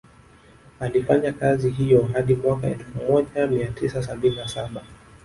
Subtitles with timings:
[0.79, 4.83] Alifanya kazi hiyo hadi mwaka elfu moja mia tisa sabini na saba